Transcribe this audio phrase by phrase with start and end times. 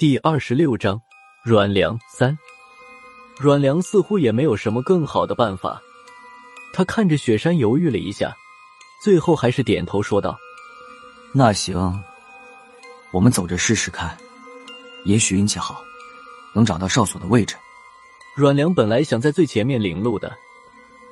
[0.00, 0.98] 第二十六章
[1.44, 2.38] 阮良三。
[3.38, 5.78] 阮良似乎也没有什么更好的办法，
[6.72, 8.34] 他看着雪山犹豫了一下，
[9.04, 10.38] 最后还是点头说道
[11.34, 12.02] ：“那行，
[13.10, 14.16] 我们走着试试看，
[15.04, 15.84] 也许运气好，
[16.54, 17.54] 能找到哨所的位置。”
[18.34, 20.34] 阮良本来想在最前面领路的，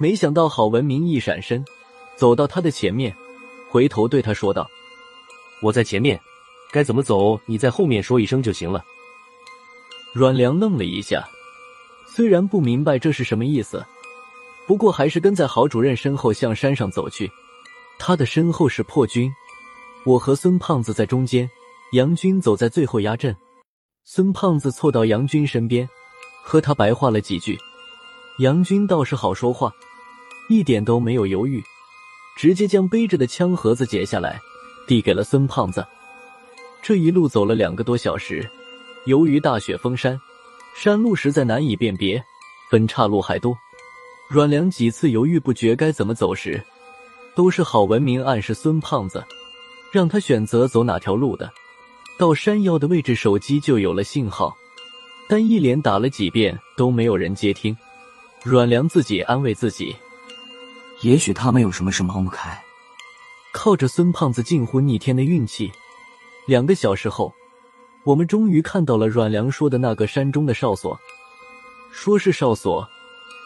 [0.00, 1.62] 没想到郝文明一闪身，
[2.16, 3.14] 走到他的前面，
[3.68, 4.66] 回头对他说道
[5.60, 6.18] ：“我在前面。”
[6.70, 7.40] 该怎么走？
[7.46, 8.84] 你在后面说一声就行了。
[10.14, 11.28] 阮良愣了一下，
[12.06, 13.84] 虽然不明白这是什么意思，
[14.66, 17.30] 不过还是跟在郝主任身后向山上走去。
[17.98, 19.30] 他的身后是破军，
[20.04, 21.48] 我和孙胖子在中间，
[21.92, 23.34] 杨军走在最后压阵。
[24.04, 25.88] 孙胖子凑到杨军身边，
[26.42, 27.58] 和他白话了几句。
[28.38, 29.72] 杨军倒是好说话，
[30.48, 31.62] 一点都没有犹豫，
[32.36, 34.40] 直接将背着的枪盒子解下来，
[34.86, 35.84] 递给了孙胖子。
[36.88, 38.48] 这一路走了两个多小时，
[39.04, 40.18] 由于大雪封山，
[40.74, 42.24] 山路实在难以辨别，
[42.70, 43.54] 分岔路还多。
[44.26, 46.64] 阮良几次犹豫不决该怎么走时，
[47.34, 49.22] 都是郝文明暗示孙胖子，
[49.92, 51.52] 让他选择走哪条路的。
[52.18, 54.56] 到山腰的位置，手机就有了信号，
[55.28, 57.76] 但一连打了几遍都没有人接听。
[58.42, 59.94] 阮良自己安慰自己，
[61.02, 62.58] 也许他们有什么事忙不开。
[63.52, 65.70] 靠着孙胖子近乎逆天的运气。
[66.48, 67.30] 两个小时后，
[68.04, 70.98] 我们终于看到了阮良说的那个山中的哨所。
[71.92, 72.88] 说是哨所，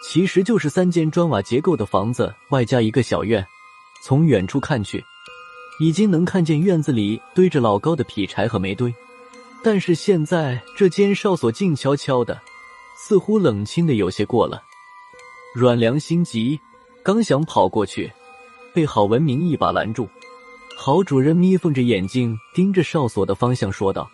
[0.04, 3.44] 其实就是三间砖瓦结构的房子，外加一个小院。
[4.04, 5.04] 从远处看去，
[5.80, 8.94] 已经能看见院子里堆着老高的劈柴和煤堆。
[9.64, 12.40] 但是现在这间哨所静悄悄的，
[12.96, 14.62] 似乎冷清的有些过了。
[15.56, 16.60] 阮良心急，
[17.02, 18.12] 刚想跑过去，
[18.72, 20.08] 被郝文明一把拦住。
[20.84, 24.10] 郝主任眯缝着眼睛盯着哨所的方向说道：“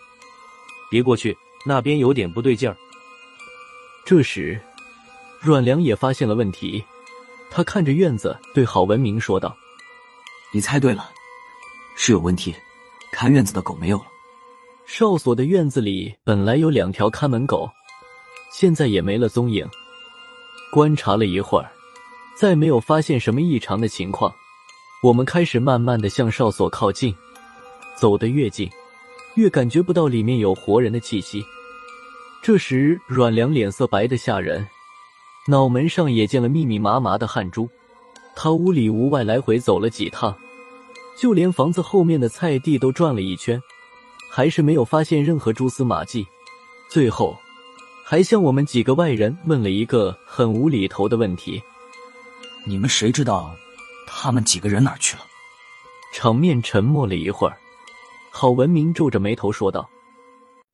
[0.87, 2.77] 别过去，那边有点不对劲儿。”
[4.05, 4.61] 这时，
[5.39, 6.83] 阮良也发现了问题，
[7.49, 9.57] 他看着院子对郝文明说道
[10.53, 11.09] ：“你猜对了，
[11.95, 12.53] 是有问题。
[13.11, 14.05] 看院子的狗没有了。
[14.85, 17.67] 哨所的院子里本来有两条看门狗，
[18.53, 19.67] 现在也没了踪影。
[20.71, 21.71] 观察了一会儿，
[22.37, 24.31] 再没有发现什么异常的情况。”
[25.01, 27.15] 我们开始慢慢的向哨所靠近，
[27.95, 28.69] 走得越近，
[29.35, 31.41] 越感觉不到里面有活人的气息。
[32.41, 34.67] 这时，阮良脸色白的吓人，
[35.47, 37.69] 脑门上也见了密密麻麻的汗珠。
[38.35, 40.35] 他屋里屋外来回走了几趟，
[41.17, 43.61] 就连房子后面的菜地都转了一圈，
[44.29, 46.27] 还是没有发现任何蛛丝马迹。
[46.89, 47.37] 最后，
[48.03, 51.61] 还向我们几个外人问了一个很无厘头的问题
[52.67, 53.55] ：“你们谁知道？”
[54.21, 55.23] 他们几个人哪儿去了？
[56.13, 57.57] 场面沉默了一会儿，
[58.29, 59.89] 郝文明皱着眉头说道：“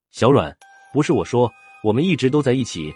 [0.10, 0.52] 小阮，
[0.92, 1.52] 不是我说，
[1.84, 2.92] 我们一直都在一起。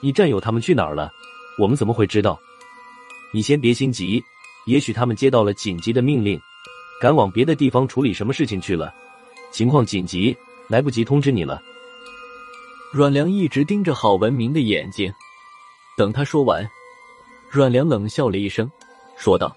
[0.00, 1.10] 你战友他们去哪儿了？
[1.58, 2.38] 我们怎么会知道？
[3.34, 4.22] 你先别心急，
[4.66, 6.40] 也许他们接到了紧急的命令，
[7.00, 8.94] 赶往别的地方处理什么事情去了。
[9.50, 10.36] 情况紧急，
[10.68, 11.60] 来不及通知你了。”
[12.94, 15.12] 阮良一直盯着郝文明的眼睛，
[15.96, 16.64] 等他说完，
[17.50, 18.70] 阮良冷笑了一声，
[19.16, 19.52] 说道。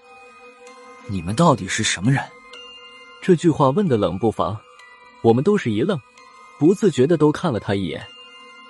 [1.12, 2.24] 你们到底是什么人？
[3.20, 4.58] 这句话问的冷不防，
[5.20, 6.00] 我们都是一愣，
[6.58, 8.02] 不自觉的都看了他一眼。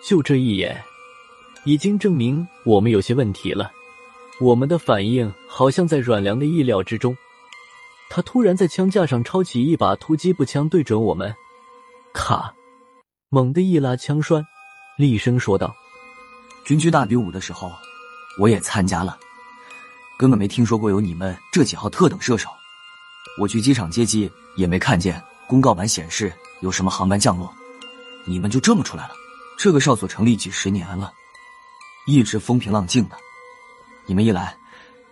[0.05, 0.83] 就这一眼，
[1.63, 3.71] 已经证明我们有些问题了。
[4.41, 7.17] 我们的反应好像在阮良的意料之中。
[8.11, 11.33] 他突然在枪架上抄起一把突击步枪，对准我们，
[12.13, 12.53] 咔，
[13.29, 14.45] 猛地一拉枪栓，
[14.99, 15.73] 厉声说道
[16.67, 17.71] ：“军区大比武的时候，
[18.41, 19.17] 我也参加了。”
[20.23, 22.49] 根本没听说过有你们这几号特等射手，
[23.41, 27.53] 我去机场接机也没看见公告板显示有什么航班降落，
[28.25, 29.15] 你们就这么出来了？
[29.59, 31.13] 这个哨所成立几十年了，
[32.07, 33.17] 一直风平浪静的，
[34.07, 34.57] 你们一来，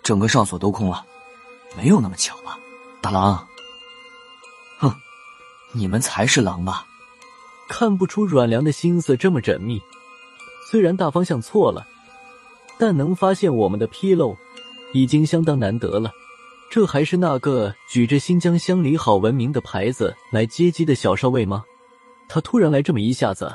[0.00, 1.04] 整个哨所都空了，
[1.76, 2.56] 没有那么巧吧？
[3.00, 3.44] 大郎，
[4.78, 4.94] 哼，
[5.72, 6.86] 你们才是狼吧？
[7.68, 9.82] 看不出阮良的心思这么缜密，
[10.70, 11.84] 虽然大方向错了，
[12.78, 14.36] 但能发现我们的纰漏。
[14.92, 16.10] 已经相当难得了，
[16.70, 21.64] 这还是那个举着新疆乡里好文明的牌子来接机的小少尉吗？
[22.28, 23.52] 他突然来这么一下子，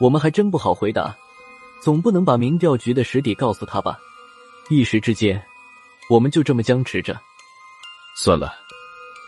[0.00, 1.14] 我们还真不好回答。
[1.82, 3.98] 总不能把民调局的实底告诉他吧？
[4.68, 5.42] 一时之间，
[6.10, 7.18] 我们就这么僵持着。
[8.14, 8.52] 算了，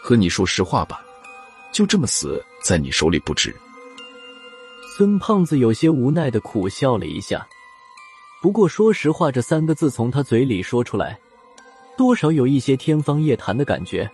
[0.02, 1.02] 和你说实话吧，
[1.72, 3.56] 就这么死在你手里不值。
[4.94, 7.46] 孙胖子有些无奈的苦笑了一下。
[8.42, 11.16] 不过，说实话，这三个字从他嘴里说出来，
[11.96, 14.10] 多少有一些天方夜谭的感觉。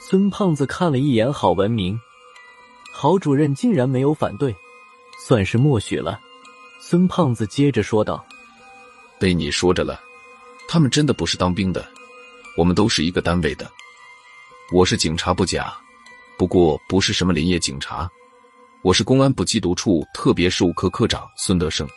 [0.00, 1.98] 孙胖子看了一眼郝文明，
[2.92, 4.54] 郝主任竟然没有反对。
[5.18, 6.20] 算是默许了。
[6.78, 8.24] 孙胖子接着说道
[9.18, 10.00] ：“被你说着了，
[10.68, 11.84] 他们真的不是当兵的，
[12.56, 13.68] 我们都是一个单位的。
[14.72, 15.76] 我是警察不假，
[16.38, 18.08] 不过不是什么林业警察，
[18.82, 21.88] 我是公安部缉毒处特别事务科科长孙德胜。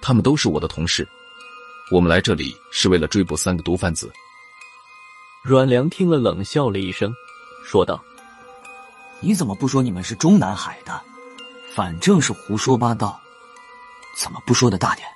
[0.00, 1.06] 他们都是我的同事，
[1.90, 4.12] 我们来这里是为了追捕三个毒贩子。”
[5.42, 7.14] 阮良听了，冷笑了一声，
[7.64, 8.02] 说道
[9.20, 11.00] ：“你怎么不说你们是中南海的？
[11.74, 13.20] 反正是胡说八道，
[14.16, 15.06] 怎么不说的大点？”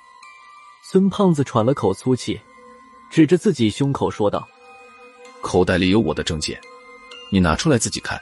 [0.83, 2.39] 孙胖子喘了口粗气，
[3.09, 4.47] 指着自己胸口说道
[5.41, 6.59] ：“口袋里有我的证件，
[7.29, 8.19] 你拿出来自己看。”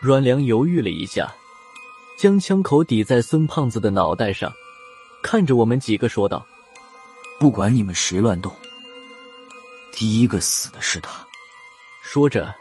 [0.00, 1.34] 阮良犹豫了一下，
[2.18, 4.52] 将枪口抵在孙胖子的脑袋上，
[5.24, 6.46] 看着我们几个说道
[7.40, 8.54] ：“不管你们谁乱动。”
[9.90, 11.26] 第一个死的是他。
[12.02, 12.54] 说着，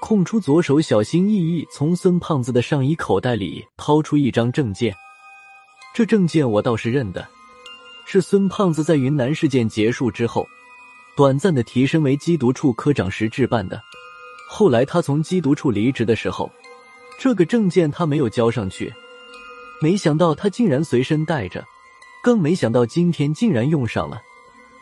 [0.00, 4.92] 空出左手，小心翼翼从孙胖子的上衣口袋里掏出一张证件。
[5.94, 7.24] 这证件我倒是认得，
[8.04, 10.44] 是孙胖子在云南事件结束之后，
[11.16, 13.80] 短暂的提升为缉毒处科长时置办的。
[14.48, 16.50] 后来他从缉毒处离职的时候，
[17.20, 18.92] 这个证件他没有交上去。
[19.80, 21.64] 没想到他竟然随身带着，
[22.22, 24.20] 更没想到今天竟然用上了。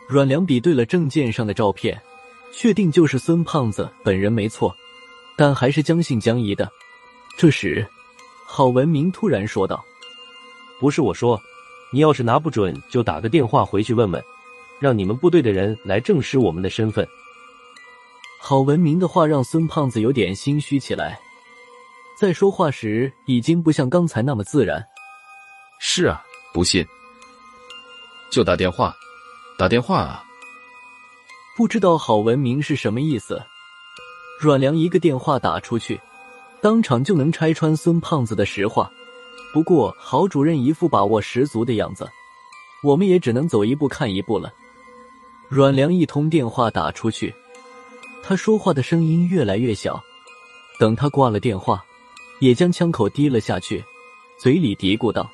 [0.09, 2.01] 阮良比对了证件上的照片，
[2.53, 4.75] 确定就是孙胖子本人没错，
[5.37, 6.71] 但还是将信将疑的。
[7.37, 7.87] 这时，
[8.47, 9.85] 郝文明突然说道
[10.81, 11.41] ：“不是我说，
[11.93, 14.23] 你要是拿不准，就打个电话回去问问，
[14.81, 17.07] 让你们部队的人来证实我们的身份。”
[18.41, 21.21] 郝文明的话让孙胖子有点心虚起来，
[22.19, 24.83] 在说话时已经不像刚才那么自然。
[25.81, 26.25] 是啊，
[26.55, 26.87] 不信
[28.31, 28.97] 就打电话。
[29.57, 30.25] 打电话啊！
[31.57, 33.43] 不知道郝文明是什么意思。
[34.41, 36.01] 阮良一个电话打出去，
[36.61, 38.89] 当场就能拆穿孙胖子的实话。
[39.53, 42.09] 不过郝主任一副把握十足的样子，
[42.85, 44.53] 我们也只能走一步看一步了。
[45.49, 47.35] 阮良一通电话打出去，
[48.23, 50.01] 他说话的声音越来越小。
[50.79, 51.85] 等他挂了电话，
[52.39, 53.85] 也将枪口低了下去，
[54.39, 55.29] 嘴里嘀咕道：“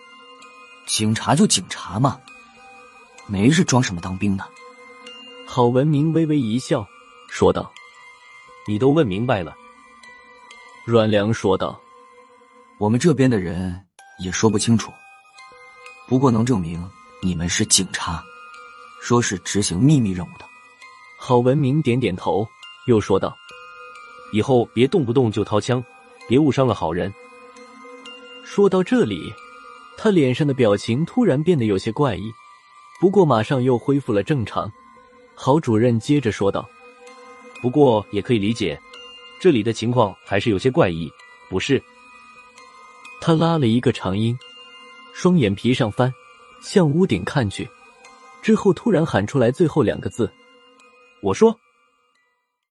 [0.88, 2.19] 警察就警察嘛。”
[3.26, 4.44] 没事，装什么当兵的？
[5.47, 6.87] 郝文明微微一笑，
[7.29, 7.73] 说道
[8.69, 9.55] ：“你都问明白了。”
[10.85, 11.81] 阮良说道
[12.79, 13.82] ：“我们这边的人
[14.19, 14.93] 也说不清楚，
[16.06, 16.87] 不过能证明
[17.23, 18.23] 你们是警察，
[19.00, 20.44] 说是执行秘密任务的。”
[21.19, 22.47] 郝文明点点头，
[22.87, 23.35] 又说道
[24.32, 25.82] ：“以后别动不动就掏枪，
[26.29, 27.12] 别误伤了好人。”
[28.44, 29.32] 说到这里，
[29.97, 32.31] 他脸上的表情突然变得有些怪异。
[33.05, 34.73] 不过马上又恢复了正常。
[35.35, 36.67] 郝主任接着说道
[37.61, 38.81] ：“不过也可以理解，
[39.39, 41.12] 这里的情况还是有些怪异，
[41.51, 41.83] 不是？”
[43.21, 44.35] 他拉了一个长音，
[45.12, 46.11] 双眼皮上翻，
[46.62, 47.69] 向屋顶看去，
[48.41, 50.33] 之后突然喊出来最后两个字
[51.21, 51.55] ：“我说。”